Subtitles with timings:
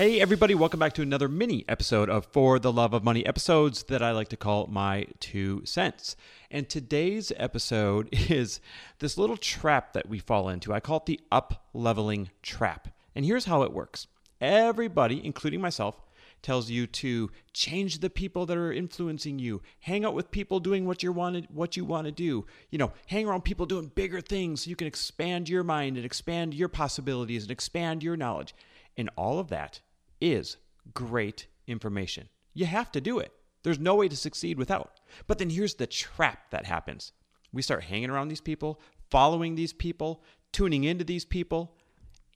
[0.00, 3.82] Hey, everybody, welcome back to another mini episode of For the Love of Money episodes
[3.82, 6.16] that I like to call my two cents.
[6.50, 8.60] And today's episode is
[9.00, 10.72] this little trap that we fall into.
[10.72, 12.88] I call it the up leveling trap.
[13.14, 14.06] And here's how it works
[14.40, 16.00] everybody, including myself,
[16.40, 20.86] tells you to change the people that are influencing you hang out with people doing
[20.86, 23.92] what you want to, what you want to do you know hang around people doing
[23.94, 28.16] bigger things so you can expand your mind and expand your possibilities and expand your
[28.16, 28.54] knowledge
[28.96, 29.80] and all of that
[30.20, 30.56] is
[30.94, 32.28] great information.
[32.54, 33.32] You have to do it.
[33.62, 35.00] There's no way to succeed without.
[35.26, 37.12] But then here's the trap that happens
[37.52, 41.76] we start hanging around these people, following these people, tuning into these people,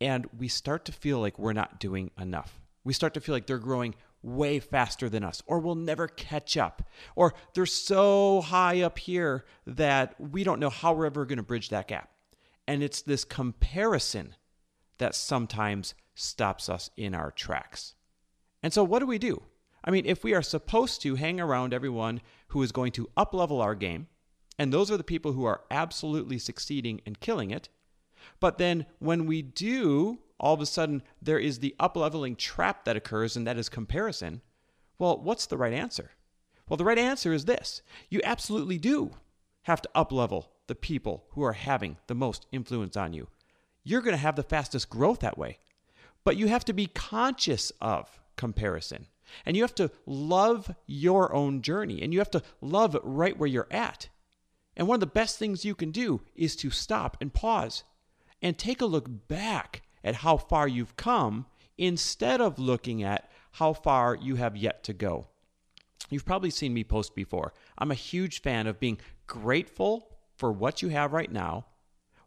[0.00, 2.60] and we start to feel like we're not doing enough.
[2.82, 6.56] We start to feel like they're growing way faster than us, or we'll never catch
[6.56, 6.82] up,
[7.14, 11.42] or they're so high up here that we don't know how we're ever going to
[11.42, 12.10] bridge that gap.
[12.66, 14.34] And it's this comparison
[14.98, 17.94] that sometimes stops us in our tracks.
[18.62, 19.42] And so, what do we do?
[19.84, 23.62] I mean, if we are supposed to hang around everyone who is going to uplevel
[23.62, 24.06] our game,
[24.58, 27.68] and those are the people who are absolutely succeeding and killing it,
[28.40, 32.96] but then when we do, all of a sudden there is the upleveling trap that
[32.96, 34.40] occurs, and that is comparison.
[34.98, 36.12] Well, what's the right answer?
[36.68, 39.10] Well, the right answer is this you absolutely do
[39.62, 43.28] have to uplevel the people who are having the most influence on you.
[43.84, 45.58] You're going to have the fastest growth that way.
[46.24, 49.06] But you have to be conscious of comparison.
[49.44, 52.02] And you have to love your own journey.
[52.02, 54.08] And you have to love right where you're at.
[54.76, 57.84] And one of the best things you can do is to stop and pause
[58.42, 61.46] and take a look back at how far you've come
[61.78, 65.28] instead of looking at how far you have yet to go.
[66.10, 67.54] You've probably seen me post before.
[67.78, 71.66] I'm a huge fan of being grateful for what you have right now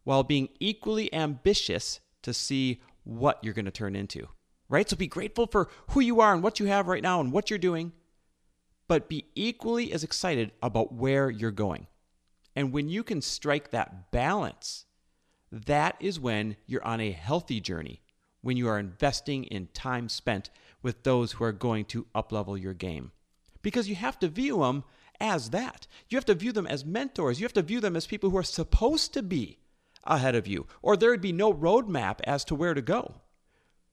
[0.08, 4.26] while being equally ambitious to see what you're going to turn into,
[4.70, 4.90] right?
[4.90, 7.50] So be grateful for who you are and what you have right now and what
[7.50, 7.92] you're doing,
[8.88, 11.88] but be equally as excited about where you're going.
[12.56, 14.86] And when you can strike that balance,
[15.52, 18.02] that is when you're on a healthy journey,
[18.40, 20.50] when you are investing in time spent
[20.82, 23.12] with those who are going to uplevel your game.
[23.62, 24.86] Because you have to view them
[25.20, 25.86] as that.
[26.08, 27.42] You have to view them as mentors.
[27.42, 29.60] You have to view them as people who are supposed to be
[30.08, 33.16] ahead of you, or there would be no roadmap as to where to go.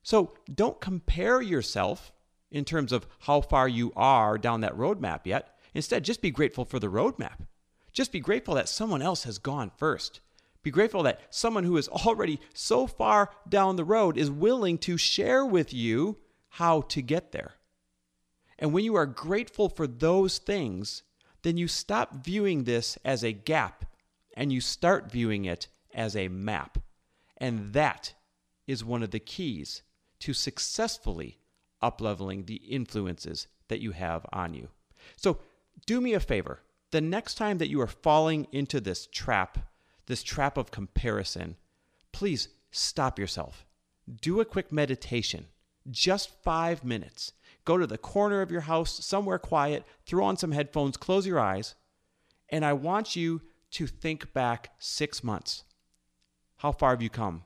[0.02, 2.12] So don't compare yourself
[2.50, 5.58] in terms of how far you are down that roadmap yet.
[5.74, 7.46] Instead, just be grateful for the roadmap.
[7.92, 10.20] Just be grateful that someone else has gone first.
[10.62, 14.96] Be grateful that someone who is already so far down the road is willing to
[14.96, 17.54] share with you how to get there.
[18.58, 21.02] And when you are grateful for those things,
[21.42, 23.84] then you stop viewing this as a gap
[24.36, 26.78] and you start viewing it as a map.
[27.38, 28.14] And that
[28.66, 29.82] is one of the keys
[30.20, 31.38] to successfully
[31.82, 34.68] upleveling the influences that you have on you.
[35.16, 35.38] So,
[35.86, 36.60] do me a favor.
[36.92, 39.58] The next time that you are falling into this trap,
[40.06, 41.56] this trap of comparison,
[42.12, 43.66] please stop yourself.
[44.22, 45.46] Do a quick meditation,
[45.90, 47.32] just five minutes.
[47.64, 51.40] Go to the corner of your house, somewhere quiet, throw on some headphones, close your
[51.40, 51.74] eyes,
[52.50, 55.64] and I want you to think back six months.
[56.64, 57.42] How far have you come?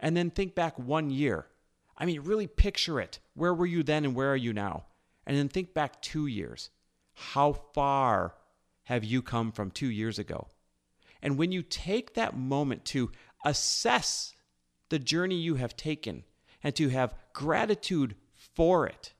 [0.00, 1.44] And then think back one year.
[1.98, 3.18] I mean, really picture it.
[3.34, 4.86] Where were you then and where are you now?
[5.26, 6.70] And then think back two years.
[7.12, 8.34] How far
[8.84, 10.48] have you come from two years ago?
[11.20, 13.12] And when you take that moment to
[13.44, 14.32] assess
[14.88, 16.24] the journey you have taken
[16.62, 18.14] and to have gratitude
[18.54, 19.12] for it,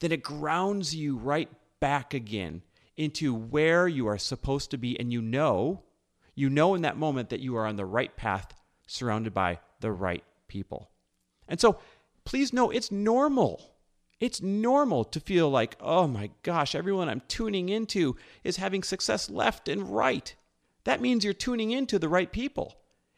[0.00, 1.48] then it grounds you right
[1.78, 2.62] back again
[2.96, 4.98] into where you are supposed to be.
[4.98, 5.84] And you know,
[6.34, 8.52] you know in that moment that you are on the right path
[8.86, 10.90] surrounded by the right people.
[11.48, 11.78] And so
[12.24, 13.72] please know it's normal.
[14.18, 19.28] It's normal to feel like, oh my gosh, everyone I'm tuning into is having success
[19.28, 20.34] left and right.
[20.84, 22.76] That means you're tuning into the right people.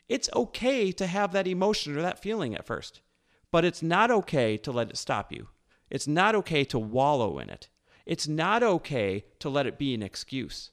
[0.09, 3.01] It's okay to have that emotion or that feeling at first,
[3.53, 5.49] but it's not okay to let it stop you.
[5.91, 7.69] It's not okay to wallow in it.
[8.07, 10.71] It's not okay to let it be an excuse.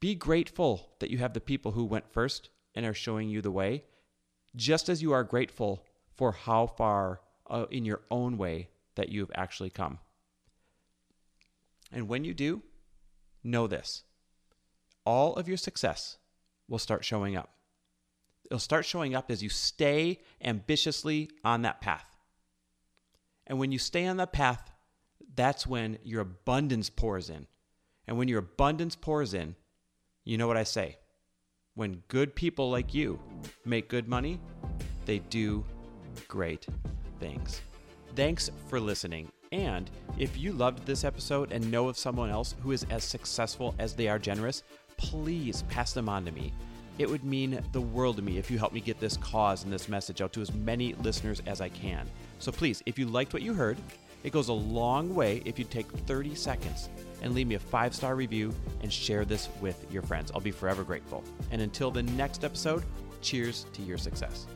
[0.00, 3.50] Be grateful that you have the people who went first and are showing you the
[3.50, 3.82] way,
[4.54, 5.84] just as you are grateful
[6.14, 9.98] for how far uh, in your own way that you've actually come.
[11.90, 12.62] And when you do,
[13.42, 14.02] know this
[15.04, 16.18] all of your success
[16.68, 17.50] will start showing up.
[18.46, 22.16] It'll start showing up as you stay ambitiously on that path.
[23.46, 24.72] And when you stay on that path,
[25.34, 27.46] that's when your abundance pours in.
[28.08, 29.54] And when your abundance pours in,
[30.24, 30.98] you know what I say?
[31.76, 33.20] When good people like you
[33.66, 34.40] make good money,
[35.04, 35.62] they do
[36.26, 36.66] great
[37.20, 37.60] things.
[38.14, 39.28] Thanks for listening.
[39.52, 43.74] And if you loved this episode and know of someone else who is as successful
[43.78, 44.62] as they are generous,
[44.96, 46.50] please pass them on to me.
[46.98, 49.70] It would mean the world to me if you help me get this cause and
[49.70, 52.08] this message out to as many listeners as I can.
[52.38, 53.76] So please, if you liked what you heard,
[54.26, 56.88] it goes a long way if you take 30 seconds
[57.22, 58.52] and leave me a five star review
[58.82, 60.32] and share this with your friends.
[60.34, 61.22] I'll be forever grateful.
[61.52, 62.82] And until the next episode,
[63.22, 64.48] cheers to your success.